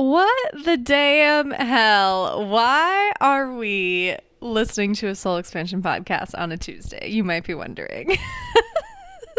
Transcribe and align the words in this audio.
What 0.00 0.64
the 0.64 0.78
damn 0.78 1.50
hell? 1.50 2.46
Why 2.46 3.12
are 3.20 3.52
we 3.52 4.16
listening 4.40 4.94
to 4.94 5.08
a 5.08 5.14
soul 5.14 5.36
expansion 5.36 5.82
podcast 5.82 6.30
on 6.38 6.52
a 6.52 6.56
Tuesday? 6.56 7.10
You 7.10 7.22
might 7.22 7.44
be 7.44 7.52
wondering. 7.52 8.16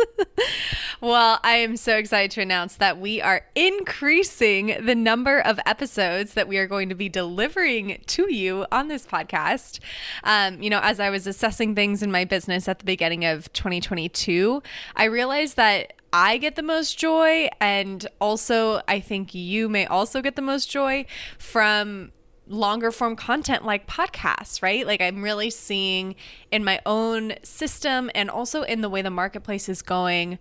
well, 1.01 1.39
I 1.43 1.57
am 1.57 1.77
so 1.77 1.97
excited 1.97 2.31
to 2.31 2.41
announce 2.41 2.75
that 2.75 2.99
we 2.99 3.21
are 3.21 3.45
increasing 3.55 4.77
the 4.85 4.95
number 4.95 5.39
of 5.39 5.59
episodes 5.65 6.33
that 6.33 6.47
we 6.47 6.57
are 6.57 6.67
going 6.67 6.89
to 6.89 6.95
be 6.95 7.09
delivering 7.09 8.01
to 8.07 8.33
you 8.33 8.65
on 8.71 8.87
this 8.87 9.05
podcast. 9.05 9.79
Um, 10.23 10.61
you 10.61 10.69
know, 10.69 10.79
as 10.81 10.99
I 10.99 11.09
was 11.09 11.27
assessing 11.27 11.75
things 11.75 12.03
in 12.03 12.11
my 12.11 12.25
business 12.25 12.67
at 12.67 12.79
the 12.79 12.85
beginning 12.85 13.25
of 13.25 13.51
2022, 13.53 14.61
I 14.95 15.05
realized 15.05 15.57
that 15.57 15.93
I 16.13 16.37
get 16.37 16.55
the 16.55 16.63
most 16.63 16.97
joy. 16.97 17.49
And 17.59 18.05
also, 18.19 18.81
I 18.87 18.99
think 18.99 19.33
you 19.33 19.69
may 19.69 19.85
also 19.85 20.21
get 20.21 20.35
the 20.35 20.41
most 20.41 20.69
joy 20.69 21.05
from 21.37 22.11
longer 22.51 22.91
form 22.91 23.15
content 23.15 23.65
like 23.65 23.87
podcasts, 23.87 24.61
right? 24.61 24.85
Like 24.85 25.01
I'm 25.01 25.21
really 25.21 25.49
seeing 25.49 26.15
in 26.51 26.63
my 26.63 26.81
own 26.85 27.33
system 27.43 28.11
and 28.13 28.29
also 28.29 28.63
in 28.63 28.81
the 28.81 28.89
way 28.89 29.01
the 29.01 29.09
marketplace 29.09 29.69
is 29.69 29.81
going 29.81 30.37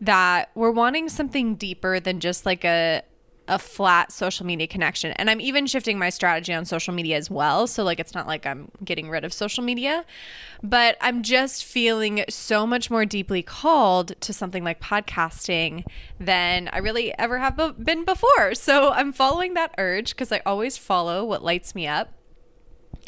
that 0.00 0.50
we're 0.54 0.70
wanting 0.70 1.08
something 1.08 1.56
deeper 1.56 1.98
than 1.98 2.20
just 2.20 2.46
like 2.46 2.64
a 2.64 3.02
a 3.48 3.58
flat 3.58 4.12
social 4.12 4.46
media 4.46 4.66
connection. 4.66 5.12
And 5.12 5.28
I'm 5.30 5.40
even 5.40 5.66
shifting 5.66 5.98
my 5.98 6.10
strategy 6.10 6.52
on 6.52 6.64
social 6.64 6.94
media 6.94 7.16
as 7.16 7.30
well. 7.30 7.66
So, 7.66 7.82
like, 7.82 7.98
it's 7.98 8.14
not 8.14 8.26
like 8.26 8.46
I'm 8.46 8.70
getting 8.84 9.08
rid 9.08 9.24
of 9.24 9.32
social 9.32 9.64
media, 9.64 10.04
but 10.62 10.96
I'm 11.00 11.22
just 11.22 11.64
feeling 11.64 12.24
so 12.28 12.66
much 12.66 12.90
more 12.90 13.04
deeply 13.04 13.42
called 13.42 14.20
to 14.20 14.32
something 14.32 14.62
like 14.62 14.80
podcasting 14.80 15.84
than 16.20 16.68
I 16.72 16.78
really 16.78 17.16
ever 17.18 17.38
have 17.38 17.56
been 17.82 18.04
before. 18.04 18.54
So, 18.54 18.92
I'm 18.92 19.12
following 19.12 19.54
that 19.54 19.74
urge 19.78 20.10
because 20.10 20.30
I 20.30 20.42
always 20.44 20.76
follow 20.76 21.24
what 21.24 21.42
lights 21.42 21.74
me 21.74 21.86
up 21.86 22.12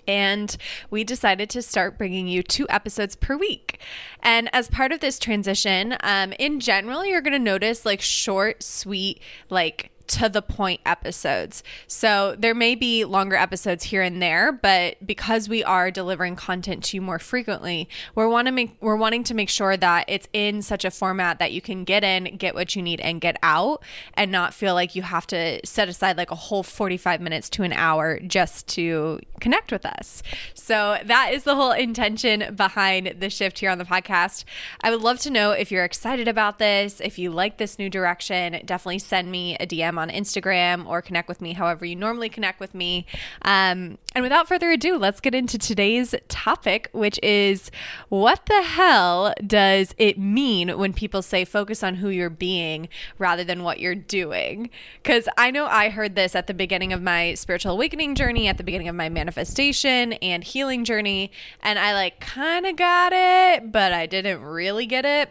and 0.07 0.57
we 0.91 1.05
decided 1.05 1.51
to 1.51 1.63
start 1.63 1.99
bringing 1.99 2.27
you 2.27 2.43
two 2.43 2.67
episodes 2.69 3.15
per 3.15 3.37
week. 3.37 3.81
And 4.23 4.49
as 4.53 4.69
part 4.69 4.93
of 4.93 5.01
this 5.01 5.19
transition, 5.19 5.97
um, 6.01 6.33
in 6.39 6.61
general, 6.61 7.05
you're 7.05 7.21
going 7.21 7.33
to 7.33 7.39
notice 7.39 7.85
like 7.85 8.01
short, 8.01 8.63
sweet, 8.63 9.21
like 9.49 9.93
to 10.11 10.29
the 10.29 10.43
point 10.43 10.81
episodes. 10.85 11.63
So 11.87 12.35
there 12.37 12.55
may 12.55 12.75
be 12.75 13.05
longer 13.05 13.37
episodes 13.37 13.85
here 13.85 14.03
and 14.03 14.21
there, 14.21 14.51
but 14.51 15.07
because 15.07 15.49
we 15.49 15.63
are 15.63 15.91
delivering 15.93 16.35
content 16.35 16.83
to 16.85 16.97
you 16.97 17.01
more 17.01 17.21
frequently, 17.21 17.89
we're 18.17 18.29
want 18.29 18.47
to 18.47 18.53
make 18.53 18.77
we're 18.81 18.97
wanting 18.97 19.23
to 19.25 19.35
make 19.35 19.49
sure 19.49 19.77
that 19.77 20.05
it's 20.09 20.29
in 20.33 20.63
such 20.63 20.85
a 20.85 20.91
format 20.91 21.39
that 21.39 21.53
you 21.53 21.61
can 21.61 21.85
get 21.85 22.03
in, 22.03 22.37
get 22.37 22.55
what 22.55 22.75
you 22.75 22.83
need 22.83 23.01
and 23.01 23.21
get 23.21 23.37
out 23.43 23.83
and 24.15 24.33
not 24.33 24.53
feel 24.53 24.75
like 24.75 24.97
you 24.97 25.03
have 25.03 25.29
to 25.29 25.65
set 25.65 25.89
aside 25.89 26.17
like 26.17 26.33
a 26.33 26.37
whole 26.37 26.65
45 26.65 27.21
minutes 27.21 27.49
to 27.51 27.63
an 27.63 27.73
hour 27.73 28.19
just 28.21 28.67
to 28.69 29.21
connect 29.39 29.71
with 29.71 29.87
us. 29.87 30.25
So 30.55 30.99
that 31.05 31.33
is 31.33 31.45
the 31.45 31.55
whole 31.55 31.73
intention 31.73 32.57
behind 32.57 33.17
the 33.21 33.31
shift 33.31 33.61
here 33.61 33.71
on 33.71 33.79
the 33.79 33.85
podcast. 33.85 34.45
I 34.81 34.91
would 34.91 35.03
love 35.03 35.21
to 35.21 35.31
know 35.31 35.53
if 35.53 35.71
you're 35.71 35.85
excited 35.85 36.27
about 36.27 36.59
this, 36.59 37.01
if 37.01 37.17
you 37.17 37.31
like 37.31 37.59
this 37.59 37.79
new 37.79 37.89
direction, 37.89 38.61
definitely 38.65 38.99
send 38.99 39.31
me 39.31 39.57
a 39.61 39.67
DM 39.67 40.00
on 40.01 40.09
Instagram 40.11 40.87
or 40.87 41.01
connect 41.01 41.29
with 41.29 41.41
me 41.41 41.53
however 41.53 41.85
you 41.85 41.95
normally 41.95 42.29
connect 42.29 42.59
with 42.59 42.75
me. 42.75 43.07
Um, 43.43 43.99
and 44.15 44.23
without 44.23 44.49
further 44.49 44.71
ado, 44.71 44.99
let's 44.99 45.21
get 45.21 45.35
into 45.35 45.57
today's 45.57 46.15
topic, 46.29 46.89
which 46.93 47.21
is 47.23 47.71
what 48.09 48.47
the 48.47 48.63
hell 48.63 49.33
does 49.47 49.95
it 49.99 50.19
mean 50.19 50.77
when 50.79 50.93
people 50.93 51.23
say 51.23 51.45
focus 51.45 51.85
on 51.85 51.97
who 51.97 52.09
you're 52.09 52.29
being 52.29 52.89
rather 53.19 53.45
than 53.45 53.63
what 53.63 53.79
you're 53.79 53.95
doing? 53.95 54.71
Because 55.03 55.29
I 55.39 55.51
know 55.51 55.67
I 55.67 55.91
heard 55.91 56.17
this 56.17 56.35
at 56.35 56.49
the 56.49 56.55
beginning 56.55 56.93
of 56.93 57.01
my 57.01 57.35
spiritual 57.35 57.73
awakening 57.73 58.17
journey, 58.17 58.49
at 58.49 58.59
the 58.59 58.65
beginning 58.65 58.89
of 58.89 58.97
my 58.97 59.09
manifestation 59.09 60.15
and 60.15 60.43
healing 60.43 60.85
journey, 60.85 61.31
and 61.63 61.79
I 61.79 61.93
like 61.95 62.21
kind 62.21 62.67
of 62.67 62.77
got 62.77 63.13
it, 63.15 63.71
but 63.71 63.93
I 63.93 64.07
didn't 64.07 64.43
really 64.43 64.87
get 64.87 65.05
it. 65.05 65.31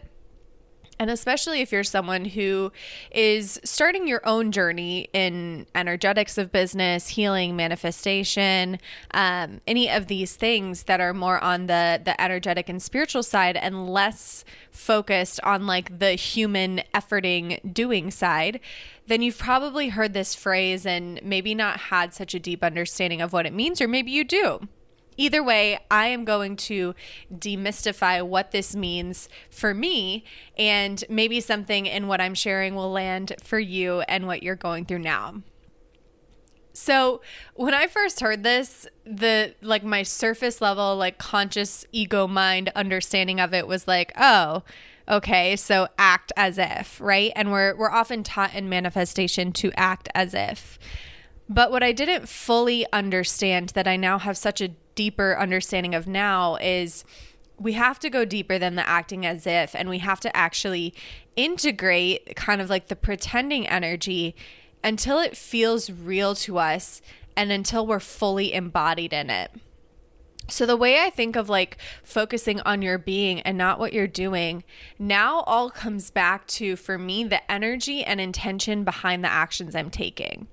And 1.00 1.10
especially 1.10 1.62
if 1.62 1.72
you're 1.72 1.86
someone 1.86 2.26
who 2.26 2.74
is 3.10 3.58
starting 3.64 4.06
your 4.06 4.20
own 4.28 4.52
journey 4.52 5.08
in 5.14 5.66
energetics 5.74 6.38
of 6.38 6.52
business, 6.52 7.08
healing, 7.08 7.56
manifestation, 7.56 8.80
um, 9.12 9.62
any 9.66 9.90
of 9.90 10.08
these 10.08 10.36
things 10.36 10.84
that 10.84 11.00
are 11.00 11.14
more 11.14 11.42
on 11.42 11.68
the 11.68 12.02
the 12.04 12.20
energetic 12.22 12.68
and 12.68 12.82
spiritual 12.82 13.24
side, 13.24 13.56
and 13.56 13.88
less 13.88 14.44
focused 14.72 15.40
on 15.44 15.66
like 15.66 16.00
the 16.00 16.12
human 16.12 16.82
efforting 16.94 17.74
doing 17.74 18.12
side, 18.12 18.60
then 19.08 19.22
you've 19.22 19.38
probably 19.38 19.90
heard 19.90 20.14
this 20.14 20.36
phrase 20.36 20.86
and 20.86 21.22
maybe 21.24 21.56
not 21.56 21.80
had 21.80 22.14
such 22.14 22.34
a 22.34 22.40
deep 22.40 22.62
understanding 22.62 23.22
of 23.22 23.32
what 23.32 23.46
it 23.46 23.54
means, 23.54 23.80
or 23.80 23.88
maybe 23.88 24.12
you 24.12 24.26
do. 24.26 24.68
Either 25.20 25.44
way, 25.44 25.78
I 25.92 26.08
am 26.08 26.24
going 26.24 26.56
to 26.56 26.96
demystify 27.30 28.26
what 28.26 28.52
this 28.52 28.74
means 28.74 29.28
for 29.50 29.74
me, 29.74 30.24
and 30.58 31.04
maybe 31.10 31.42
something 31.42 31.88
in 31.88 32.08
what 32.08 32.22
I'm 32.22 32.34
sharing 32.34 32.74
will 32.74 32.90
land 32.90 33.34
for 33.44 33.60
you 33.60 34.00
and 34.08 34.28
what 34.28 34.44
you're 34.44 34.56
going 34.56 34.86
through 34.86 35.00
now. 35.00 35.42
So, 36.72 37.20
when 37.56 37.74
I 37.74 37.88
first 37.88 38.22
heard 38.22 38.44
this, 38.44 38.88
the 39.04 39.56
like 39.62 39.84
my 39.84 40.04
surface 40.04 40.62
level, 40.62 40.96
like 40.96 41.18
conscious 41.18 41.86
ego 41.92 42.26
mind 42.26 42.72
understanding 42.74 43.42
of 43.42 43.54
it 43.54 43.68
was 43.68 43.90
like, 43.90 44.14
oh, 44.18 44.64
okay, 45.10 45.58
so 45.58 45.90
act 45.98 46.32
as 46.38 46.58
if, 46.58 47.02
right? 47.02 47.34
And 47.36 47.52
we're 47.52 47.76
we're 47.76 47.92
often 47.92 48.24
taught 48.24 48.54
in 48.54 48.70
manifestation 48.70 49.52
to 49.52 49.74
act 49.76 50.08
as 50.16 50.34
if. 50.34 50.80
But 51.50 51.72
what 51.72 51.84
I 51.84 51.92
didn't 51.92 52.30
fully 52.30 52.86
understand 52.94 53.70
that 53.70 53.88
I 53.88 53.98
now 53.98 54.18
have 54.18 54.38
such 54.38 54.62
a 54.62 54.70
deeper 55.00 55.40
understanding 55.40 55.96
of 55.96 56.08
now 56.08 56.58
is 56.58 57.06
we 57.58 57.72
have 57.72 58.00
to 58.00 58.10
go 58.10 58.26
deeper 58.26 58.60
than 58.60 58.76
the 58.76 58.86
acting 58.86 59.26
as 59.26 59.48
if, 59.48 59.74
and 59.74 59.88
we 59.88 60.00
have 60.00 60.20
to 60.20 60.36
actually 60.36 60.94
integrate 61.38 62.36
kind 62.36 62.60
of 62.60 62.70
like 62.70 62.90
the 62.90 62.98
pretending 62.98 63.66
energy 63.66 64.36
until 64.84 65.18
it 65.18 65.38
feels 65.38 65.90
real 65.90 66.36
to 66.36 66.58
us 66.58 67.02
and 67.38 67.50
until 67.50 67.88
we're 67.88 68.02
fully 68.02 68.52
embodied 68.54 69.14
in 69.14 69.30
it. 69.30 69.52
So, 70.50 70.66
the 70.66 70.76
way 70.76 71.02
I 71.02 71.10
think 71.10 71.38
of 71.38 71.48
like 71.48 71.78
focusing 72.04 72.60
on 72.62 72.82
your 72.82 72.98
being 72.98 73.40
and 73.42 73.58
not 73.58 73.80
what 73.80 73.94
you're 73.94 74.06
doing 74.06 74.66
now 74.98 75.44
all 75.48 75.70
comes 75.70 76.12
back 76.12 76.46
to, 76.48 76.76
for 76.76 76.98
me, 76.98 77.24
the 77.24 77.50
energy 77.50 78.04
and 78.04 78.20
intention 78.20 78.84
behind 78.84 79.24
the 79.24 79.32
actions 79.32 79.78
I'm 79.78 79.92
taking. 79.92 80.48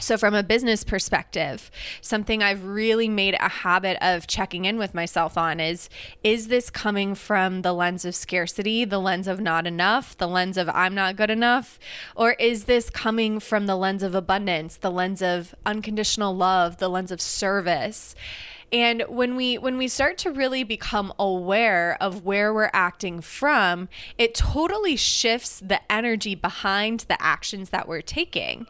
So, 0.00 0.18
from 0.18 0.34
a 0.34 0.42
business 0.42 0.82
perspective, 0.82 1.70
something 2.00 2.42
I've 2.42 2.64
really 2.64 3.08
made 3.08 3.36
a 3.38 3.48
habit 3.48 3.96
of 4.02 4.26
checking 4.26 4.64
in 4.64 4.76
with 4.76 4.92
myself 4.92 5.38
on 5.38 5.60
is 5.60 5.88
is 6.24 6.48
this 6.48 6.68
coming 6.68 7.14
from 7.14 7.62
the 7.62 7.72
lens 7.72 8.04
of 8.04 8.16
scarcity, 8.16 8.84
the 8.84 8.98
lens 8.98 9.28
of 9.28 9.40
not 9.40 9.68
enough, 9.68 10.16
the 10.18 10.26
lens 10.26 10.56
of 10.56 10.68
I'm 10.68 10.96
not 10.96 11.14
good 11.14 11.30
enough? 11.30 11.78
Or 12.16 12.32
is 12.32 12.64
this 12.64 12.90
coming 12.90 13.38
from 13.38 13.66
the 13.66 13.76
lens 13.76 14.02
of 14.02 14.16
abundance, 14.16 14.76
the 14.76 14.90
lens 14.90 15.22
of 15.22 15.54
unconditional 15.64 16.36
love, 16.36 16.78
the 16.78 16.90
lens 16.90 17.12
of 17.12 17.20
service? 17.20 18.16
And 18.72 19.02
when 19.02 19.36
we 19.36 19.58
when 19.58 19.78
we 19.78 19.86
start 19.86 20.18
to 20.18 20.32
really 20.32 20.64
become 20.64 21.12
aware 21.20 21.96
of 22.00 22.24
where 22.24 22.52
we're 22.52 22.70
acting 22.72 23.20
from, 23.20 23.88
it 24.18 24.34
totally 24.34 24.96
shifts 24.96 25.60
the 25.60 25.80
energy 25.90 26.34
behind 26.34 27.06
the 27.08 27.22
actions 27.22 27.70
that 27.70 27.86
we're 27.86 28.02
taking. 28.02 28.66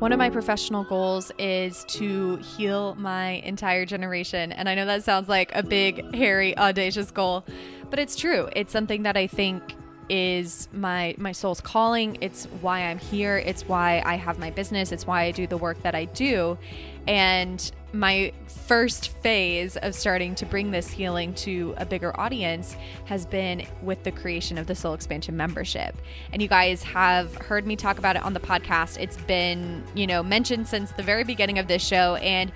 One 0.00 0.12
of 0.12 0.18
my 0.18 0.28
professional 0.28 0.84
goals 0.84 1.30
is 1.38 1.84
to 1.88 2.36
heal 2.36 2.94
my 2.96 3.42
entire 3.44 3.86
generation. 3.86 4.52
And 4.52 4.68
I 4.68 4.74
know 4.74 4.84
that 4.86 5.04
sounds 5.04 5.28
like 5.28 5.54
a 5.54 5.62
big, 5.62 6.14
hairy, 6.14 6.56
audacious 6.58 7.10
goal, 7.10 7.44
but 7.90 7.98
it's 7.98 8.16
true. 8.16 8.48
It's 8.54 8.72
something 8.72 9.04
that 9.04 9.16
I 9.16 9.26
think 9.28 9.62
is 10.10 10.68
my 10.72 11.14
my 11.16 11.32
soul's 11.32 11.60
calling. 11.60 12.18
It's 12.20 12.44
why 12.60 12.80
I'm 12.80 12.98
here. 12.98 13.38
It's 13.38 13.66
why 13.66 14.02
I 14.04 14.16
have 14.16 14.38
my 14.38 14.50
business. 14.50 14.92
It's 14.92 15.06
why 15.06 15.22
I 15.22 15.30
do 15.30 15.46
the 15.46 15.56
work 15.56 15.80
that 15.82 15.94
I 15.94 16.06
do. 16.06 16.58
And 17.06 17.70
my 17.92 18.32
first 18.48 19.08
phase 19.08 19.76
of 19.76 19.94
starting 19.94 20.34
to 20.34 20.46
bring 20.46 20.70
this 20.70 20.90
healing 20.90 21.34
to 21.34 21.74
a 21.76 21.86
bigger 21.86 22.18
audience 22.18 22.76
has 23.04 23.26
been 23.26 23.66
with 23.82 24.02
the 24.02 24.10
creation 24.10 24.58
of 24.58 24.66
the 24.66 24.74
Soul 24.74 24.94
Expansion 24.94 25.36
membership. 25.36 25.94
And 26.32 26.40
you 26.40 26.48
guys 26.48 26.82
have 26.82 27.34
heard 27.36 27.66
me 27.66 27.76
talk 27.76 27.98
about 27.98 28.16
it 28.16 28.22
on 28.22 28.32
the 28.32 28.40
podcast. 28.40 28.98
It's 28.98 29.16
been, 29.16 29.84
you 29.94 30.06
know, 30.06 30.22
mentioned 30.22 30.66
since 30.66 30.90
the 30.92 31.02
very 31.02 31.24
beginning 31.24 31.58
of 31.58 31.68
this 31.68 31.86
show. 31.86 32.16
And 32.16 32.50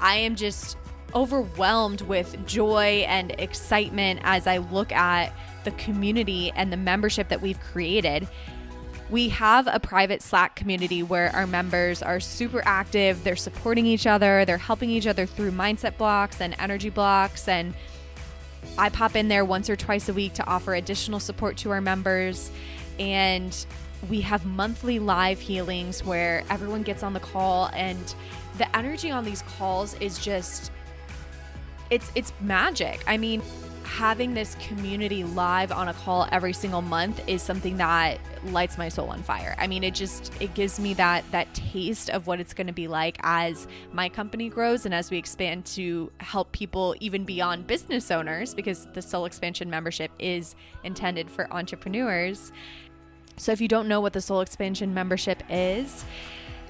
I 0.00 0.16
am 0.16 0.36
just 0.36 0.76
overwhelmed 1.14 2.02
with 2.02 2.46
joy 2.46 3.04
and 3.08 3.32
excitement 3.40 4.20
as 4.22 4.46
I 4.46 4.58
look 4.58 4.92
at 4.92 5.32
the 5.64 5.70
community 5.72 6.52
and 6.54 6.72
the 6.72 6.76
membership 6.76 7.28
that 7.28 7.40
we've 7.40 7.58
created 7.60 8.28
we 9.10 9.30
have 9.30 9.66
a 9.70 9.80
private 9.80 10.22
Slack 10.22 10.54
community 10.54 11.02
where 11.02 11.34
our 11.34 11.46
members 11.46 12.02
are 12.02 12.20
super 12.20 12.62
active. 12.64 13.24
They're 13.24 13.36
supporting 13.36 13.86
each 13.86 14.06
other, 14.06 14.44
they're 14.44 14.58
helping 14.58 14.90
each 14.90 15.06
other 15.06 15.26
through 15.26 15.52
mindset 15.52 15.96
blocks 15.96 16.40
and 16.40 16.54
energy 16.58 16.90
blocks. 16.90 17.48
And 17.48 17.74
I 18.76 18.90
pop 18.90 19.16
in 19.16 19.28
there 19.28 19.44
once 19.44 19.70
or 19.70 19.76
twice 19.76 20.08
a 20.08 20.12
week 20.12 20.34
to 20.34 20.46
offer 20.46 20.74
additional 20.74 21.20
support 21.20 21.56
to 21.58 21.70
our 21.70 21.80
members. 21.80 22.50
And 22.98 23.56
we 24.08 24.20
have 24.20 24.44
monthly 24.44 24.98
live 24.98 25.40
healings 25.40 26.04
where 26.04 26.44
everyone 26.50 26.82
gets 26.82 27.02
on 27.02 27.12
the 27.12 27.20
call 27.20 27.70
and 27.74 28.14
the 28.58 28.76
energy 28.76 29.10
on 29.10 29.24
these 29.24 29.42
calls 29.42 29.94
is 29.94 30.18
just 30.18 30.70
it's 31.90 32.12
it's 32.14 32.32
magic. 32.40 33.02
I 33.06 33.16
mean, 33.16 33.42
having 33.88 34.34
this 34.34 34.54
community 34.56 35.24
live 35.24 35.72
on 35.72 35.88
a 35.88 35.94
call 35.94 36.28
every 36.30 36.52
single 36.52 36.82
month 36.82 37.20
is 37.26 37.42
something 37.42 37.78
that 37.78 38.20
lights 38.44 38.76
my 38.76 38.88
soul 38.88 39.08
on 39.08 39.22
fire. 39.22 39.56
I 39.58 39.66
mean, 39.66 39.82
it 39.82 39.94
just 39.94 40.30
it 40.40 40.52
gives 40.54 40.78
me 40.78 40.92
that 40.94 41.24
that 41.32 41.52
taste 41.54 42.10
of 42.10 42.26
what 42.26 42.38
it's 42.38 42.52
going 42.52 42.66
to 42.66 42.72
be 42.72 42.86
like 42.86 43.16
as 43.22 43.66
my 43.92 44.10
company 44.10 44.50
grows 44.50 44.84
and 44.84 44.94
as 44.94 45.10
we 45.10 45.16
expand 45.16 45.64
to 45.66 46.12
help 46.20 46.52
people 46.52 46.94
even 47.00 47.24
beyond 47.24 47.66
business 47.66 48.10
owners 48.10 48.54
because 48.54 48.86
the 48.92 49.00
Soul 49.00 49.24
Expansion 49.24 49.70
membership 49.70 50.10
is 50.18 50.54
intended 50.84 51.30
for 51.30 51.50
entrepreneurs. 51.52 52.52
So 53.38 53.52
if 53.52 53.60
you 53.60 53.68
don't 53.68 53.88
know 53.88 54.00
what 54.00 54.12
the 54.12 54.20
Soul 54.20 54.42
Expansion 54.42 54.92
membership 54.92 55.42
is, 55.48 56.04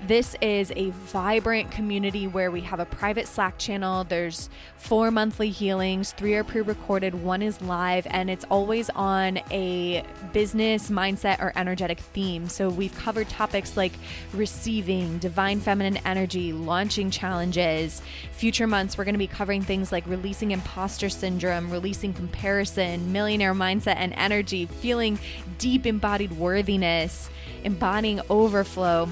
this 0.07 0.37
is 0.41 0.73
a 0.77 0.91
vibrant 0.91 1.71
community 1.71 2.27
where 2.27 2.51
we 2.51 2.61
have 2.61 2.79
a 2.79 2.85
private 2.85 3.27
Slack 3.27 3.59
channel. 3.59 4.05
There's 4.05 4.49
four 4.77 5.11
monthly 5.11 5.51
healings, 5.51 6.13
three 6.13 6.35
are 6.35 6.45
pre 6.45 6.61
recorded, 6.61 7.15
one 7.15 7.43
is 7.43 7.61
live, 7.61 8.07
and 8.11 8.31
it's 8.31 8.45
always 8.51 8.91
on 8.91 9.41
a 9.51 10.05
business, 10.33 10.89
mindset, 10.91 11.41
or 11.41 11.53
energetic 11.57 11.99
theme. 11.99 12.49
So 12.49 12.69
we've 12.69 12.95
covered 12.95 13.29
topics 13.29 13.77
like 13.77 13.93
receiving, 14.33 15.19
divine 15.19 15.61
feminine 15.61 15.99
energy, 16.05 16.53
launching 16.53 17.11
challenges. 17.11 18.01
Future 18.33 18.67
months, 18.67 18.97
we're 18.97 19.05
going 19.05 19.15
to 19.15 19.19
be 19.19 19.27
covering 19.27 19.63
things 19.63 19.91
like 19.91 20.07
releasing 20.07 20.53
imposter 20.53 21.09
syndrome, 21.09 21.71
releasing 21.71 22.13
comparison, 22.13 23.13
millionaire 23.13 23.55
mindset 23.55 23.97
and 23.97 24.13
energy, 24.15 24.67
feeling 24.67 25.19
deep 25.59 25.87
embodied 25.87 26.33
worthiness, 26.33 27.31
embodying 27.65 28.21
overflow 28.31 29.09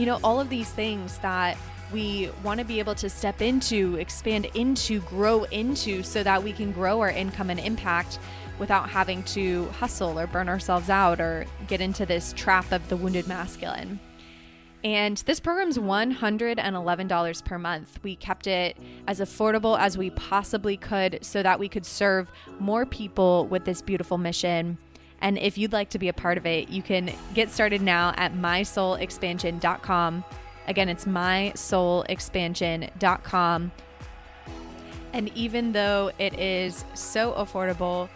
you 0.00 0.06
know, 0.06 0.18
all 0.24 0.40
of 0.40 0.48
these 0.48 0.70
things 0.70 1.18
that 1.18 1.58
we 1.92 2.30
want 2.42 2.58
to 2.58 2.64
be 2.64 2.78
able 2.78 2.94
to 2.94 3.10
step 3.10 3.42
into, 3.42 3.96
expand 3.96 4.46
into, 4.54 5.00
grow 5.00 5.44
into 5.44 6.02
so 6.02 6.22
that 6.22 6.42
we 6.42 6.54
can 6.54 6.72
grow 6.72 7.00
our 7.00 7.10
income 7.10 7.50
and 7.50 7.60
impact 7.60 8.18
without 8.58 8.88
having 8.88 9.22
to 9.24 9.66
hustle 9.72 10.18
or 10.18 10.26
burn 10.26 10.48
ourselves 10.48 10.88
out 10.88 11.20
or 11.20 11.44
get 11.68 11.82
into 11.82 12.06
this 12.06 12.32
trap 12.32 12.72
of 12.72 12.88
the 12.88 12.96
wounded 12.96 13.28
masculine. 13.28 14.00
And 14.82 15.18
this 15.18 15.38
program's 15.38 15.76
$111 15.76 17.44
per 17.44 17.58
month. 17.58 17.98
We 18.02 18.16
kept 18.16 18.46
it 18.46 18.78
as 19.06 19.20
affordable 19.20 19.78
as 19.78 19.98
we 19.98 20.08
possibly 20.08 20.78
could 20.78 21.18
so 21.20 21.42
that 21.42 21.58
we 21.58 21.68
could 21.68 21.84
serve 21.84 22.30
more 22.58 22.86
people 22.86 23.46
with 23.48 23.66
this 23.66 23.82
beautiful 23.82 24.16
mission 24.16 24.78
and 25.20 25.36
if 25.38 25.58
you'd 25.58 25.72
like 25.72 25.90
to 25.90 25.98
be 25.98 26.06
a 26.08 26.12
part 26.12 26.38
of 26.38 26.46
it, 26.46 26.68
you 26.70 26.82
can 26.82 27.12
get 27.34 27.50
started 27.50 27.82
now 27.82 28.14
at 28.16 28.34
mysoulexpansion.com. 28.34 30.24
Again, 30.66 30.88
it's 30.88 31.04
mysoulexpansion.com. 31.04 33.72
And 35.12 35.36
even 35.36 35.72
though 35.72 36.12
it 36.18 36.38
is 36.38 36.84
so 36.94 37.32
affordable, 37.32 38.08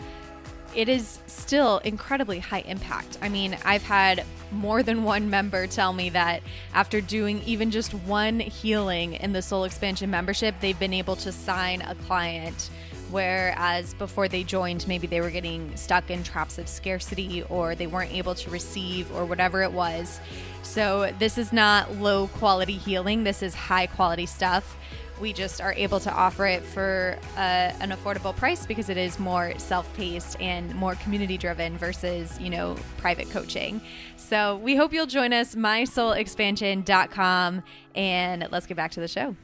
it 0.74 0.88
is 0.88 1.18
still 1.26 1.78
incredibly 1.78 2.38
high 2.38 2.60
impact. 2.60 3.18
I 3.20 3.28
mean, 3.28 3.56
I've 3.64 3.82
had 3.82 4.24
more 4.50 4.82
than 4.82 5.04
one 5.04 5.30
member 5.30 5.66
tell 5.66 5.92
me 5.92 6.10
that 6.10 6.42
after 6.72 7.00
doing 7.00 7.42
even 7.42 7.70
just 7.70 7.94
one 7.94 8.40
healing 8.40 9.14
in 9.14 9.32
the 9.32 9.42
Soul 9.42 9.64
Expansion 9.64 10.10
membership, 10.10 10.54
they've 10.60 10.78
been 10.78 10.94
able 10.94 11.16
to 11.16 11.32
sign 11.32 11.82
a 11.82 11.94
client 12.06 12.70
Whereas 13.10 13.94
before 13.94 14.28
they 14.28 14.42
joined, 14.42 14.86
maybe 14.88 15.06
they 15.06 15.20
were 15.20 15.30
getting 15.30 15.76
stuck 15.76 16.10
in 16.10 16.22
traps 16.22 16.58
of 16.58 16.68
scarcity 16.68 17.42
or 17.44 17.74
they 17.74 17.86
weren't 17.86 18.12
able 18.12 18.34
to 18.34 18.50
receive 18.50 19.10
or 19.14 19.24
whatever 19.24 19.62
it 19.62 19.72
was. 19.72 20.20
So, 20.62 21.12
this 21.18 21.38
is 21.38 21.52
not 21.52 21.96
low 21.96 22.28
quality 22.28 22.78
healing, 22.78 23.24
this 23.24 23.42
is 23.42 23.54
high 23.54 23.86
quality 23.86 24.26
stuff. 24.26 24.76
We 25.20 25.32
just 25.32 25.60
are 25.60 25.72
able 25.74 26.00
to 26.00 26.12
offer 26.12 26.44
it 26.46 26.62
for 26.62 27.16
uh, 27.36 27.70
an 27.80 27.90
affordable 27.90 28.34
price 28.34 28.66
because 28.66 28.88
it 28.88 28.96
is 28.96 29.20
more 29.20 29.56
self-paced 29.58 30.40
and 30.40 30.74
more 30.74 30.96
community-driven 30.96 31.78
versus, 31.78 32.36
you 32.40 32.50
know, 32.50 32.74
private 32.96 33.30
coaching. 33.30 33.80
So 34.16 34.56
we 34.56 34.74
hope 34.74 34.92
you'll 34.92 35.06
join 35.06 35.32
us, 35.32 35.54
mysoulexpansion.com, 35.54 37.62
and 37.94 38.48
let's 38.50 38.66
get 38.66 38.76
back 38.76 38.90
to 38.92 39.00
the 39.00 39.06
show. 39.06 39.36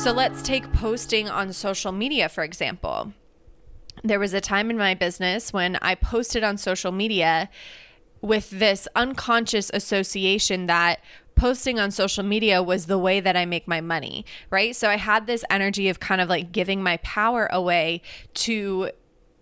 So 0.00 0.12
let's 0.12 0.40
take 0.40 0.72
posting 0.72 1.28
on 1.28 1.52
social 1.52 1.92
media, 1.92 2.30
for 2.30 2.42
example. 2.42 3.12
There 4.02 4.18
was 4.18 4.32
a 4.32 4.40
time 4.40 4.70
in 4.70 4.78
my 4.78 4.94
business 4.94 5.52
when 5.52 5.76
I 5.82 5.94
posted 5.94 6.42
on 6.42 6.56
social 6.56 6.90
media 6.90 7.50
with 8.22 8.48
this 8.48 8.88
unconscious 8.96 9.70
association 9.74 10.68
that 10.68 11.00
posting 11.34 11.78
on 11.78 11.90
social 11.90 12.24
media 12.24 12.62
was 12.62 12.86
the 12.86 12.96
way 12.96 13.20
that 13.20 13.36
I 13.36 13.44
make 13.44 13.68
my 13.68 13.82
money, 13.82 14.24
right? 14.48 14.74
So 14.74 14.88
I 14.88 14.96
had 14.96 15.26
this 15.26 15.44
energy 15.50 15.90
of 15.90 16.00
kind 16.00 16.22
of 16.22 16.30
like 16.30 16.50
giving 16.50 16.82
my 16.82 16.96
power 16.98 17.46
away 17.52 18.00
to 18.34 18.92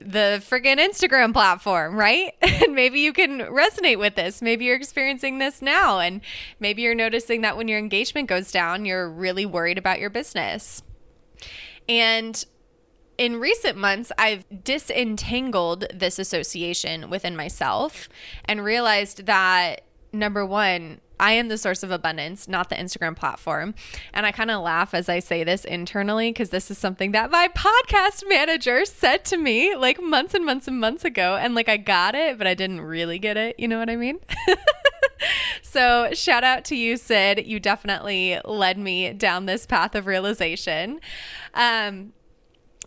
the 0.01 0.43
friggin' 0.49 0.79
Instagram 0.79 1.33
platform, 1.33 1.97
right? 1.97 2.33
and 2.43 2.75
maybe 2.75 3.01
you 3.01 3.13
can 3.13 3.41
resonate 3.41 3.99
with 3.99 4.15
this. 4.15 4.41
Maybe 4.41 4.65
you're 4.65 4.77
experiencing 4.77 5.39
this 5.39 5.61
now, 5.61 5.99
and 5.99 6.21
maybe 6.61 6.83
you're 6.83 6.95
noticing 6.95 7.43
that 7.43 7.57
when 7.57 7.69
your 7.69 7.79
engagement 7.79 8.29
goes 8.29 8.53
down, 8.53 8.85
you're 8.85 9.09
really 9.09 9.47
worried 9.47 9.79
about 9.79 10.01
your 10.01 10.11
business. 10.11 10.83
And 11.89 12.45
in 13.17 13.41
recent 13.41 13.77
months, 13.77 14.13
I've 14.17 14.45
disentangled 14.63 15.87
this 15.93 16.19
association 16.19 17.11
within 17.11 17.35
myself 17.37 18.09
and 18.45 18.65
realized 18.65 19.27
that 19.27 19.83
number 20.13 20.47
one, 20.47 21.01
I 21.21 21.33
am 21.33 21.49
the 21.49 21.59
source 21.59 21.83
of 21.83 21.91
abundance, 21.91 22.49
not 22.49 22.69
the 22.69 22.77
Instagram 22.77 23.17
platform. 23.17 23.75
And 24.13 24.27
I 24.27 24.33
kind 24.33 24.51
of 24.51 24.63
laugh 24.63 24.95
as 24.95 25.09
I 25.09 25.19
say 25.19 25.45
this 25.45 25.65
internally 25.65 26.31
because 26.31 26.51
this 26.51 26.71
is 26.71 26.79
something 26.79 27.13
that 27.13 27.31
my 27.31 27.49
podcast 27.49 28.25
manager 28.29 28.85
said 28.85 29.25
to 29.27 29.37
me 29.37 29.75
like 29.75 30.01
months 30.03 30.35
and 30.35 30.45
months 30.45 30.69
and 30.69 30.81
months 30.81 31.05
ago. 31.05 31.37
And 31.37 31.55
like 31.55 31.69
I 31.69 31.77
got 31.77 32.15
it, 32.15 32.39
but 32.39 32.47
I 32.47 32.55
didn't 32.55 32.81
really 32.81 33.19
get 33.19 33.37
it. 33.37 33.59
You 33.59 33.69
know 33.69 33.79
what 33.79 33.91
I 33.91 33.97
mean? 33.97 34.19
so 35.63 36.11
shout 36.13 36.45
out 36.45 36.65
to 36.67 36.77
you, 36.77 36.97
Sid. 36.97 37.47
You 37.47 37.61
definitely 37.61 38.41
led 38.45 38.79
me 38.79 39.13
down 39.13 39.47
this 39.47 39.67
path 39.67 39.95
of 39.95 40.07
realization. 40.07 41.01
Um, 41.55 42.13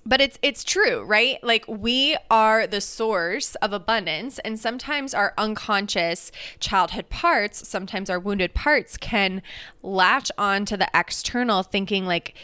but 0.05 0.21
it's 0.21 0.37
it's 0.41 0.63
true 0.63 1.03
right? 1.03 1.43
Like 1.43 1.65
we 1.67 2.17
are 2.29 2.67
the 2.67 2.81
source 2.81 3.55
of 3.55 3.73
abundance 3.73 4.39
and 4.39 4.59
sometimes 4.59 5.13
our 5.13 5.33
unconscious 5.37 6.31
childhood 6.59 7.09
parts 7.09 7.67
sometimes 7.67 8.09
our 8.09 8.19
wounded 8.19 8.53
parts 8.53 8.97
can 8.97 9.41
latch 9.83 10.31
on 10.37 10.65
to 10.65 10.77
the 10.77 10.89
external 10.93 11.63
thinking 11.63 12.05
like 12.05 12.35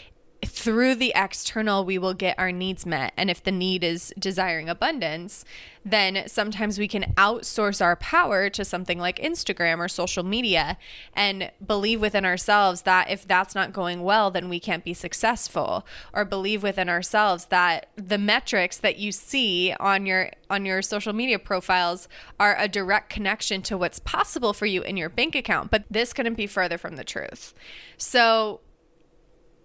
through 0.46 0.96
the 0.96 1.14
external, 1.16 1.84
we 1.84 1.98
will 1.98 2.14
get 2.14 2.38
our 2.38 2.52
needs 2.52 2.86
met. 2.86 3.14
And 3.18 3.30
if 3.30 3.44
the 3.44 3.52
need 3.52 3.84
is 3.84 4.14
desiring 4.20 4.70
abundance, 4.70 5.46
then 5.84 6.28
sometimes 6.28 6.78
we 6.78 6.88
can 6.88 7.14
outsource 7.16 7.82
our 7.82 7.96
power 7.96 8.50
to 8.50 8.66
something 8.66 9.00
like 9.00 9.20
Instagram 9.20 9.80
or 9.80 9.88
social 9.88 10.24
media 10.24 10.78
and 11.14 11.52
believe 11.66 12.02
within 12.02 12.26
ourselves 12.26 12.82
that 12.84 13.10
if 13.10 13.26
that's 13.26 13.56
not 13.56 13.74
going 13.74 14.04
well, 14.04 14.30
then 14.30 14.50
we 14.50 14.60
can't 14.60 14.84
be 14.84 14.94
successful. 14.94 15.86
Or 16.14 16.26
believe 16.26 16.62
within 16.62 16.90
ourselves 16.90 17.46
that 17.46 17.90
the 17.96 18.18
metrics 18.18 18.78
that 18.78 18.98
you 18.98 19.12
see 19.12 19.74
on 19.80 20.06
your 20.06 20.32
on 20.50 20.66
your 20.66 20.82
social 20.82 21.14
media 21.14 21.40
profiles 21.40 22.08
are 22.40 22.56
a 22.58 22.68
direct 22.68 23.10
connection 23.10 23.62
to 23.62 23.78
what's 23.78 24.00
possible 24.00 24.54
for 24.54 24.66
you 24.66 24.82
in 24.82 24.98
your 24.98 25.10
bank 25.10 25.36
account. 25.36 25.72
But 25.72 25.84
this 25.90 26.14
couldn't 26.14 26.36
be 26.36 26.48
further 26.48 26.78
from 26.78 26.96
the 26.96 27.04
truth. 27.04 27.54
So 27.98 28.62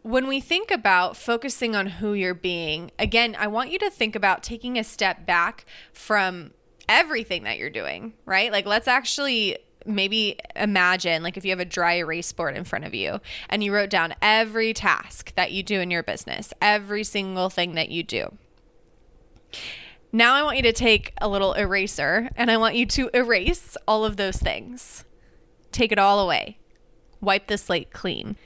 when 0.03 0.27
we 0.27 0.41
think 0.41 0.71
about 0.71 1.17
focusing 1.17 1.77
on 1.77 1.87
who 1.87 2.13
you're 2.13 2.35
being, 2.35 2.91
again, 2.99 3.37
I 3.39 3.47
want 3.47 3.71
you 3.71 3.79
to 3.79 3.91
think 3.91 4.17
about 4.17 4.43
taking 4.43 4.79
a 4.79 4.85
step 4.85 5.25
back 5.25 5.65
from 5.93 6.53
everything 6.89 7.45
that 7.45 7.59
you're 7.59 7.71
doing, 7.71 8.15
right? 8.27 8.51
Like, 8.51 8.67
let's 8.67 8.89
actually 8.89 9.59
maybe 9.85 10.39
imagine 10.55 11.25
like 11.25 11.37
if 11.37 11.45
you 11.45 11.51
have 11.51 11.59
a 11.59 11.65
dry 11.65 11.95
erase 11.95 12.31
board 12.33 12.57
in 12.57 12.63
front 12.63 12.85
of 12.85 12.95
you 12.95 13.21
and 13.49 13.65
you 13.65 13.75
wrote 13.75 13.91
down 13.91 14.15
every 14.23 14.73
task 14.73 15.35
that 15.35 15.51
you 15.51 15.63
do 15.63 15.81
in 15.81 15.91
your 15.91 16.05
business, 16.05 16.53
every 16.61 17.03
single 17.03 17.51
thing 17.51 17.75
that 17.75 17.89
you 17.89 18.03
do. 18.03 18.33
Now 20.13 20.35
I 20.35 20.43
want 20.43 20.57
you 20.57 20.63
to 20.65 20.73
take 20.73 21.15
a 21.21 21.29
little 21.29 21.55
eraser 21.55 22.31
and 22.37 22.51
I 22.51 22.59
want 22.59 22.77
you 22.77 22.87
to 22.87 23.11
erase 23.13 23.77
all 23.89 24.05
of 24.05 24.17
those 24.17 24.37
things. 24.37 25.05
Take 25.73 25.91
it 25.91 25.99
all 25.99 26.21
away. 26.21 26.59
Wipe 27.21 27.49
the 27.49 27.59
slate 27.59 27.93
clean 27.93 28.37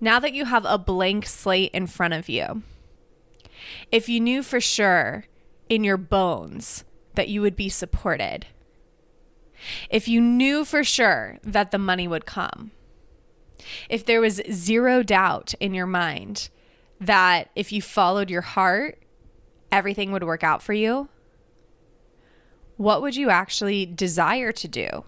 now 0.00 0.18
that 0.18 0.34
you 0.34 0.44
have 0.44 0.64
a 0.64 0.78
blank 0.78 1.26
slate 1.26 1.70
in 1.72 1.86
front 1.86 2.14
of 2.14 2.28
you, 2.28 2.62
if 3.90 4.08
you 4.08 4.20
knew 4.20 4.42
for 4.42 4.60
sure 4.60 5.24
in 5.68 5.84
your 5.84 5.96
bones 5.96 6.84
that 7.14 7.28
you 7.28 7.40
would 7.40 7.56
be 7.56 7.68
supported, 7.68 8.46
if 9.88 10.08
you 10.08 10.20
knew 10.20 10.64
for 10.64 10.84
sure 10.84 11.38
that 11.42 11.70
the 11.70 11.78
money 11.78 12.06
would 12.06 12.26
come, 12.26 12.72
if 13.88 14.04
there 14.04 14.20
was 14.20 14.42
zero 14.50 15.02
doubt 15.02 15.54
in 15.60 15.74
your 15.74 15.86
mind 15.86 16.50
that 17.00 17.50
if 17.54 17.72
you 17.72 17.80
followed 17.80 18.30
your 18.30 18.42
heart, 18.42 18.98
everything 19.72 20.12
would 20.12 20.24
work 20.24 20.44
out 20.44 20.62
for 20.62 20.72
you, 20.72 21.08
what 22.76 23.02
would 23.02 23.16
you 23.16 23.30
actually 23.30 23.86
desire 23.86 24.52
to 24.52 24.68
do? 24.68 25.04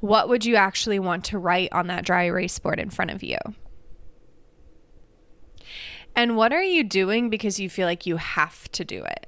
What 0.00 0.28
would 0.28 0.44
you 0.44 0.56
actually 0.56 0.98
want 0.98 1.24
to 1.26 1.38
write 1.38 1.72
on 1.72 1.86
that 1.86 2.04
dry 2.04 2.24
erase 2.24 2.58
board 2.58 2.78
in 2.78 2.90
front 2.90 3.10
of 3.10 3.22
you? 3.22 3.38
And 6.14 6.36
what 6.36 6.52
are 6.52 6.62
you 6.62 6.82
doing 6.82 7.28
because 7.28 7.60
you 7.60 7.68
feel 7.68 7.86
like 7.86 8.06
you 8.06 8.16
have 8.16 8.70
to 8.72 8.84
do 8.84 9.04
it? 9.04 9.26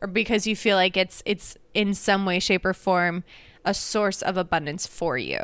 Or 0.00 0.08
because 0.08 0.46
you 0.46 0.56
feel 0.56 0.76
like 0.76 0.96
it's 0.96 1.22
it's 1.24 1.56
in 1.74 1.94
some 1.94 2.26
way 2.26 2.38
shape 2.38 2.64
or 2.64 2.74
form 2.74 3.24
a 3.64 3.72
source 3.72 4.20
of 4.20 4.36
abundance 4.36 4.86
for 4.86 5.16
you? 5.16 5.40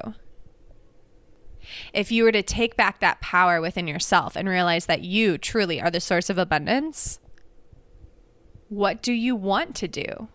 If 1.95 2.11
you 2.11 2.25
were 2.25 2.33
to 2.33 2.43
take 2.43 2.76
back 2.76 3.00
that 3.00 3.21
power 3.21 3.61
within 3.61 3.87
yourself 3.87 4.37
and 4.37 4.49
realize 4.49 4.87
that 4.87 5.02
you 5.02 5.38
truly 5.38 5.81
are 5.81 5.91
the 5.91 6.00
source 6.00 6.29
of 6.29 6.38
abundance, 6.38 7.21
what 8.69 9.00
do 9.00 9.12
you 9.12 9.37
want 9.37 9.75
to 9.76 9.88
do 9.88 10.29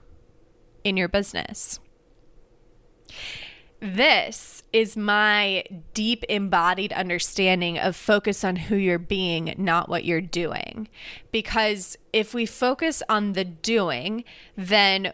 in 0.84 0.96
your 0.96 1.10
business? 1.10 1.80
This 3.80 4.64
is 4.74 4.98
my 4.98 5.64
deep 5.94 6.24
embodied 6.30 6.92
understanding 6.94 7.78
of 7.78 7.96
focus 7.96 8.44
on 8.44 8.56
who 8.56 8.76
you're 8.76 8.98
being, 8.98 9.54
not 9.58 9.88
what 9.88 10.04
you're 10.04 10.20
doing. 10.20 10.88
Because 11.32 11.96
if 12.12 12.34
we 12.34 12.46
focus 12.48 13.04
on 13.08 13.34
the 13.34 13.46
doing, 13.46 14.24
then 14.56 15.14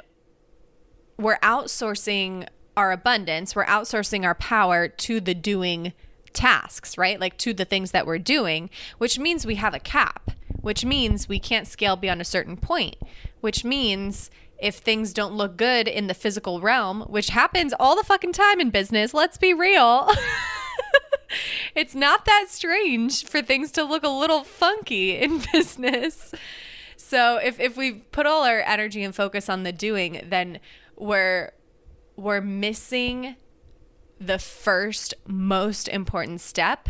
we're 1.17 1.39
outsourcing 1.39 2.47
our 2.77 2.91
abundance, 2.91 3.55
we're 3.55 3.65
outsourcing 3.65 4.23
our 4.23 4.35
power 4.35 4.87
to 4.87 5.19
the 5.19 5.35
doing 5.35 5.93
tasks, 6.33 6.97
right? 6.97 7.19
Like 7.19 7.37
to 7.39 7.53
the 7.53 7.65
things 7.65 7.91
that 7.91 8.07
we're 8.07 8.17
doing, 8.17 8.69
which 8.97 9.19
means 9.19 9.45
we 9.45 9.55
have 9.55 9.73
a 9.73 9.79
cap, 9.79 10.31
which 10.61 10.85
means 10.85 11.29
we 11.29 11.39
can't 11.39 11.67
scale 11.67 11.95
beyond 11.95 12.21
a 12.21 12.25
certain 12.25 12.57
point, 12.57 12.95
which 13.41 13.63
means 13.63 14.31
if 14.63 14.77
things 14.77 15.11
don't 15.11 15.33
look 15.33 15.57
good 15.57 15.89
in 15.89 16.07
the 16.07 16.13
physical 16.13 16.61
realm, 16.61 17.01
which 17.01 17.29
happens 17.29 17.73
all 17.79 17.97
the 17.97 18.03
fucking 18.03 18.31
time 18.31 18.61
in 18.61 18.69
business, 18.69 19.13
let's 19.13 19.37
be 19.37 19.53
real. 19.53 20.09
it's 21.75 21.93
not 21.93 22.23
that 22.23 22.45
strange 22.47 23.25
for 23.25 23.41
things 23.41 23.71
to 23.73 23.83
look 23.83 24.03
a 24.03 24.09
little 24.09 24.45
funky 24.45 25.17
in 25.17 25.41
business. 25.53 26.33
So 26.95 27.37
if 27.37 27.59
if 27.59 27.75
we 27.75 27.91
put 27.91 28.25
all 28.25 28.45
our 28.45 28.61
energy 28.61 29.03
and 29.03 29.13
focus 29.13 29.49
on 29.49 29.63
the 29.63 29.73
doing, 29.73 30.21
then 30.25 30.59
we're 30.95 31.51
we're 32.15 32.41
missing 32.41 33.35
the 34.21 34.39
first 34.39 35.13
most 35.27 35.89
important 35.89 36.39
step 36.39 36.87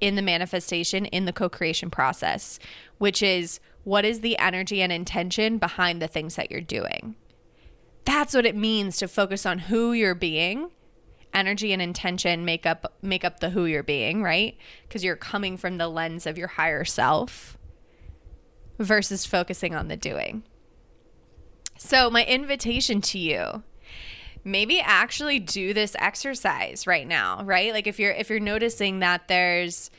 in 0.00 0.14
the 0.14 0.22
manifestation 0.22 1.06
in 1.06 1.24
the 1.24 1.32
co-creation 1.32 1.90
process, 1.90 2.60
which 2.98 3.20
is 3.20 3.58
what 3.86 4.04
is 4.04 4.18
the 4.20 4.36
energy 4.38 4.82
and 4.82 4.90
intention 4.90 5.58
behind 5.58 6.02
the 6.02 6.08
things 6.08 6.34
that 6.34 6.50
you're 6.50 6.60
doing? 6.60 7.14
That's 8.04 8.34
what 8.34 8.44
it 8.44 8.56
means 8.56 8.96
to 8.96 9.06
focus 9.06 9.46
on 9.46 9.60
who 9.60 9.92
you're 9.92 10.16
being. 10.16 10.72
Energy 11.32 11.72
and 11.72 11.80
intention 11.80 12.44
make 12.44 12.66
up 12.66 12.96
make 13.00 13.24
up 13.24 13.38
the 13.38 13.50
who 13.50 13.64
you're 13.64 13.84
being, 13.84 14.24
right? 14.24 14.58
Because 14.82 15.04
you're 15.04 15.14
coming 15.14 15.56
from 15.56 15.78
the 15.78 15.86
lens 15.86 16.26
of 16.26 16.36
your 16.36 16.48
higher 16.48 16.84
self 16.84 17.56
versus 18.80 19.24
focusing 19.24 19.72
on 19.72 19.86
the 19.86 19.96
doing. 19.96 20.42
So, 21.78 22.10
my 22.10 22.24
invitation 22.24 23.00
to 23.02 23.20
you 23.20 23.62
maybe 24.42 24.80
actually 24.80 25.38
do 25.38 25.72
this 25.72 25.94
exercise 26.00 26.88
right 26.88 27.06
now, 27.06 27.44
right? 27.44 27.72
Like 27.72 27.86
if 27.86 28.00
you're 28.00 28.10
if 28.10 28.30
you're 28.30 28.40
noticing 28.40 28.98
that 28.98 29.28
there's 29.28 29.92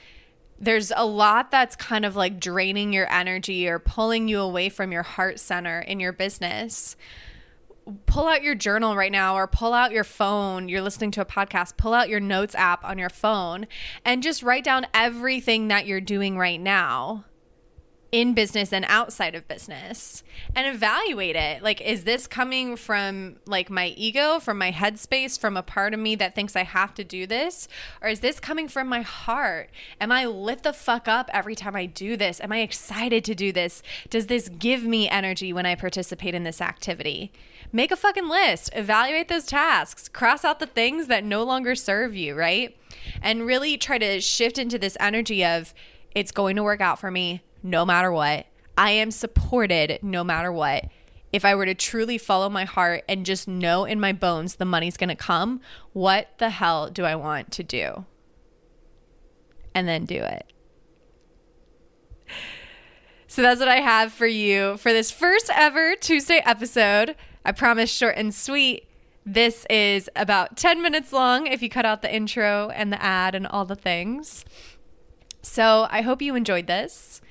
there's 0.59 0.91
a 0.95 1.05
lot 1.05 1.51
that's 1.51 1.75
kind 1.75 2.05
of 2.05 2.15
like 2.15 2.39
draining 2.39 2.93
your 2.93 3.11
energy 3.11 3.67
or 3.67 3.79
pulling 3.79 4.27
you 4.27 4.39
away 4.39 4.69
from 4.69 4.91
your 4.91 5.03
heart 5.03 5.39
center 5.39 5.79
in 5.79 5.99
your 5.99 6.13
business. 6.13 6.95
Pull 8.05 8.27
out 8.27 8.43
your 8.43 8.55
journal 8.55 8.95
right 8.95 9.11
now 9.11 9.35
or 9.35 9.47
pull 9.47 9.73
out 9.73 9.91
your 9.91 10.03
phone. 10.03 10.67
You're 10.67 10.81
listening 10.81 11.11
to 11.11 11.21
a 11.21 11.25
podcast, 11.25 11.77
pull 11.77 11.93
out 11.93 12.09
your 12.09 12.19
notes 12.19 12.55
app 12.55 12.83
on 12.83 12.97
your 12.97 13.09
phone 13.09 13.67
and 14.03 14.23
just 14.23 14.43
write 14.43 14.63
down 14.63 14.87
everything 14.93 15.69
that 15.69 15.85
you're 15.85 16.01
doing 16.01 16.37
right 16.37 16.59
now 16.59 17.23
in 18.11 18.33
business 18.33 18.71
and 18.71 18.85
outside 18.87 19.35
of 19.35 19.47
business 19.47 20.23
and 20.55 20.65
evaluate 20.73 21.35
it. 21.35 21.61
Like, 21.61 21.81
is 21.81 22.05
this 22.05 22.25
coming 22.25 22.75
from 22.75 23.37
like 23.45 23.69
my 23.69 23.87
ego, 23.97 24.39
from 24.39 24.57
my 24.57 24.71
headspace, 24.71 25.39
from 25.39 25.57
a 25.57 25.63
part 25.63 25.93
of 25.93 25.99
me 25.99 26.15
that 26.15 26.33
thinks 26.33 26.55
I 26.55 26.63
have 26.63 26.93
to 26.95 27.03
do 27.03 27.27
this? 27.27 27.67
Or 28.01 28.07
is 28.07 28.21
this 28.21 28.39
coming 28.39 28.67
from 28.67 28.87
my 28.87 29.01
heart? 29.01 29.69
Am 29.99 30.11
I 30.11 30.25
lit 30.25 30.63
the 30.63 30.73
fuck 30.73 31.07
up 31.07 31.29
every 31.33 31.55
time 31.55 31.75
I 31.75 31.85
do 31.85 32.15
this? 32.15 32.39
Am 32.39 32.51
I 32.51 32.59
excited 32.59 33.25
to 33.25 33.35
do 33.35 33.51
this? 33.51 33.83
Does 34.09 34.27
this 34.27 34.49
give 34.49 34.83
me 34.83 35.09
energy 35.09 35.51
when 35.51 35.65
I 35.65 35.75
participate 35.75 36.33
in 36.33 36.43
this 36.43 36.61
activity? 36.61 37.31
Make 37.73 37.91
a 37.91 37.97
fucking 37.97 38.29
list, 38.29 38.69
evaluate 38.73 39.27
those 39.27 39.45
tasks, 39.45 40.07
cross 40.07 40.45
out 40.45 40.59
the 40.59 40.65
things 40.65 41.07
that 41.07 41.25
no 41.25 41.43
longer 41.43 41.75
serve 41.75 42.15
you, 42.15 42.33
right? 42.33 42.77
And 43.21 43.45
really 43.45 43.77
try 43.77 43.97
to 43.97 44.21
shift 44.21 44.57
into 44.57 44.79
this 44.79 44.95
energy 45.01 45.43
of, 45.43 45.73
it's 46.15 46.31
going 46.31 46.55
to 46.55 46.63
work 46.63 46.79
out 46.79 46.99
for 46.99 47.11
me 47.11 47.43
no 47.63 47.85
matter 47.85 48.11
what. 48.11 48.45
I 48.77 48.91
am 48.91 49.11
supported 49.11 49.99
no 50.01 50.23
matter 50.23 50.51
what. 50.51 50.85
If 51.33 51.43
I 51.43 51.55
were 51.55 51.65
to 51.65 51.75
truly 51.75 52.17
follow 52.17 52.49
my 52.49 52.65
heart 52.65 53.03
and 53.09 53.25
just 53.25 53.47
know 53.47 53.85
in 53.85 53.99
my 53.99 54.13
bones 54.13 54.55
the 54.55 54.65
money's 54.65 54.97
going 54.97 55.09
to 55.09 55.15
come, 55.15 55.61
what 55.93 56.29
the 56.37 56.49
hell 56.49 56.89
do 56.89 57.03
I 57.03 57.15
want 57.15 57.51
to 57.53 57.63
do? 57.63 58.05
And 59.75 59.87
then 59.87 60.05
do 60.05 60.15
it. 60.15 60.51
So 63.27 63.41
that's 63.41 63.59
what 63.59 63.67
I 63.67 63.81
have 63.81 64.13
for 64.13 64.25
you 64.25 64.77
for 64.77 64.93
this 64.93 65.11
first 65.11 65.49
ever 65.53 65.95
Tuesday 65.95 66.41
episode. 66.45 67.15
I 67.43 67.51
promise 67.51 67.91
short 67.91 68.15
and 68.17 68.33
sweet. 68.33 68.87
This 69.25 69.65
is 69.69 70.09
about 70.15 70.55
10 70.55 70.81
minutes 70.81 71.11
long 71.11 71.45
if 71.47 71.61
you 71.61 71.69
cut 71.69 71.85
out 71.85 72.01
the 72.01 72.13
intro 72.13 72.69
and 72.69 72.91
the 72.91 73.03
ad 73.03 73.35
and 73.35 73.45
all 73.45 73.65
the 73.65 73.75
things. 73.75 74.45
So 75.41 75.87
I 75.91 76.01
hope 76.01 76.21
you 76.21 76.35
enjoyed 76.35 76.67
this. 76.67 77.21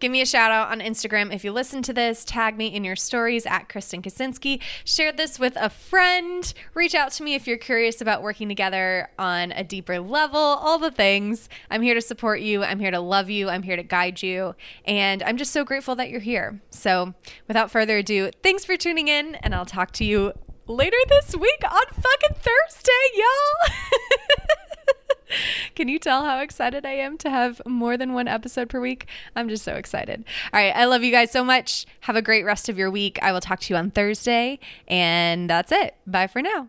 Give 0.00 0.12
me 0.12 0.20
a 0.20 0.26
shout 0.26 0.52
out 0.52 0.70
on 0.70 0.80
Instagram 0.80 1.34
if 1.34 1.44
you 1.44 1.50
listen 1.50 1.82
to 1.82 1.92
this. 1.92 2.24
Tag 2.24 2.56
me 2.56 2.68
in 2.68 2.84
your 2.84 2.94
stories 2.94 3.46
at 3.46 3.68
Kristen 3.68 4.00
Kaczynski. 4.00 4.60
Share 4.84 5.10
this 5.10 5.38
with 5.38 5.56
a 5.56 5.68
friend. 5.68 6.52
Reach 6.74 6.94
out 6.94 7.10
to 7.12 7.24
me 7.24 7.34
if 7.34 7.48
you're 7.48 7.58
curious 7.58 8.00
about 8.00 8.22
working 8.22 8.48
together 8.48 9.10
on 9.18 9.50
a 9.52 9.64
deeper 9.64 9.98
level. 9.98 10.38
All 10.38 10.78
the 10.78 10.92
things. 10.92 11.48
I'm 11.68 11.82
here 11.82 11.94
to 11.94 12.00
support 12.00 12.40
you. 12.40 12.62
I'm 12.62 12.78
here 12.78 12.92
to 12.92 13.00
love 13.00 13.28
you. 13.28 13.48
I'm 13.48 13.64
here 13.64 13.76
to 13.76 13.82
guide 13.82 14.22
you. 14.22 14.54
And 14.84 15.22
I'm 15.24 15.36
just 15.36 15.52
so 15.52 15.64
grateful 15.64 15.96
that 15.96 16.10
you're 16.10 16.20
here. 16.20 16.60
So, 16.70 17.14
without 17.48 17.70
further 17.70 17.98
ado, 17.98 18.30
thanks 18.42 18.64
for 18.64 18.76
tuning 18.76 19.08
in, 19.08 19.34
and 19.36 19.54
I'll 19.54 19.66
talk 19.66 19.90
to 19.92 20.04
you 20.04 20.32
later 20.66 20.96
this 21.08 21.34
week 21.34 21.62
on 21.64 21.86
fucking 21.86 22.36
Thursday, 22.36 22.92
y'all. 23.16 24.58
Can 25.74 25.88
you 25.88 25.98
tell 25.98 26.24
how 26.24 26.40
excited 26.40 26.84
I 26.84 26.92
am 26.92 27.18
to 27.18 27.30
have 27.30 27.60
more 27.66 27.96
than 27.96 28.12
one 28.12 28.28
episode 28.28 28.68
per 28.68 28.80
week? 28.80 29.06
I'm 29.36 29.48
just 29.48 29.64
so 29.64 29.74
excited. 29.74 30.24
All 30.52 30.60
right. 30.60 30.74
I 30.74 30.84
love 30.86 31.02
you 31.02 31.10
guys 31.10 31.30
so 31.30 31.44
much. 31.44 31.86
Have 32.00 32.16
a 32.16 32.22
great 32.22 32.44
rest 32.44 32.68
of 32.68 32.78
your 32.78 32.90
week. 32.90 33.18
I 33.22 33.32
will 33.32 33.40
talk 33.40 33.60
to 33.60 33.74
you 33.74 33.78
on 33.78 33.90
Thursday. 33.90 34.58
And 34.86 35.48
that's 35.48 35.72
it. 35.72 35.94
Bye 36.06 36.26
for 36.26 36.42
now. 36.42 36.68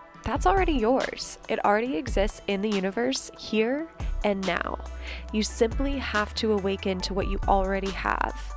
that's 0.23 0.45
already 0.45 0.73
yours. 0.73 1.39
It 1.49 1.63
already 1.65 1.97
exists 1.97 2.41
in 2.47 2.61
the 2.61 2.69
universe 2.69 3.31
here 3.37 3.87
and 4.23 4.45
now. 4.45 4.79
You 5.33 5.43
simply 5.43 5.97
have 5.97 6.33
to 6.35 6.53
awaken 6.53 7.01
to 7.01 7.13
what 7.13 7.27
you 7.27 7.39
already 7.47 7.91
have. 7.91 8.55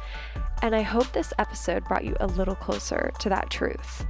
And 0.63 0.75
I 0.75 0.83
hope 0.83 1.13
this 1.13 1.33
episode 1.39 1.85
brought 1.85 2.05
you 2.05 2.17
a 2.21 2.27
little 2.27 2.55
closer 2.55 3.13
to 3.19 3.29
that 3.29 3.51
truth. 3.51 4.07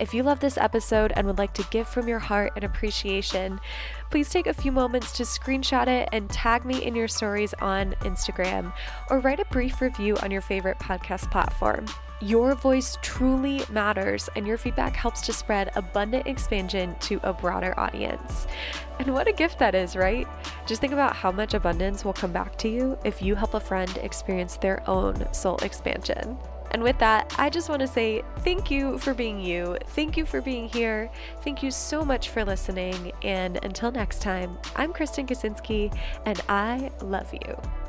If 0.00 0.14
you 0.14 0.22
love 0.22 0.40
this 0.40 0.58
episode 0.58 1.12
and 1.16 1.26
would 1.26 1.38
like 1.38 1.54
to 1.54 1.66
give 1.70 1.88
from 1.88 2.08
your 2.08 2.18
heart 2.18 2.52
and 2.56 2.64
appreciation, 2.64 3.60
please 4.10 4.30
take 4.30 4.46
a 4.46 4.54
few 4.54 4.72
moments 4.72 5.12
to 5.12 5.22
screenshot 5.22 5.88
it 5.88 6.08
and 6.12 6.30
tag 6.30 6.64
me 6.64 6.82
in 6.82 6.94
your 6.94 7.08
stories 7.08 7.54
on 7.54 7.94
Instagram 8.00 8.72
or 9.10 9.20
write 9.20 9.40
a 9.40 9.44
brief 9.46 9.80
review 9.80 10.16
on 10.22 10.30
your 10.30 10.42
favorite 10.42 10.78
podcast 10.78 11.30
platform. 11.30 11.86
Your 12.20 12.56
voice 12.56 12.98
truly 13.00 13.62
matters, 13.70 14.28
and 14.34 14.44
your 14.44 14.58
feedback 14.58 14.96
helps 14.96 15.20
to 15.22 15.32
spread 15.32 15.70
abundant 15.76 16.26
expansion 16.26 16.96
to 17.02 17.20
a 17.22 17.32
broader 17.32 17.78
audience. 17.78 18.48
And 18.98 19.14
what 19.14 19.28
a 19.28 19.32
gift 19.32 19.60
that 19.60 19.76
is, 19.76 19.94
right? 19.94 20.26
Just 20.66 20.80
think 20.80 20.92
about 20.92 21.14
how 21.14 21.30
much 21.30 21.54
abundance 21.54 22.04
will 22.04 22.12
come 22.12 22.32
back 22.32 22.58
to 22.58 22.68
you 22.68 22.98
if 23.04 23.22
you 23.22 23.36
help 23.36 23.54
a 23.54 23.60
friend 23.60 23.96
experience 24.02 24.56
their 24.56 24.82
own 24.90 25.32
soul 25.32 25.58
expansion. 25.58 26.36
And 26.70 26.82
with 26.82 26.98
that, 26.98 27.34
I 27.38 27.50
just 27.50 27.68
want 27.68 27.80
to 27.80 27.86
say 27.86 28.22
thank 28.38 28.70
you 28.70 28.98
for 28.98 29.14
being 29.14 29.40
you. 29.40 29.76
Thank 29.88 30.16
you 30.16 30.26
for 30.26 30.40
being 30.40 30.68
here. 30.68 31.10
Thank 31.42 31.62
you 31.62 31.70
so 31.70 32.04
much 32.04 32.28
for 32.28 32.44
listening. 32.44 33.12
And 33.22 33.62
until 33.64 33.90
next 33.90 34.20
time, 34.22 34.58
I'm 34.76 34.92
Kristen 34.92 35.26
Kaczynski, 35.26 35.96
and 36.26 36.40
I 36.48 36.90
love 37.00 37.32
you. 37.32 37.87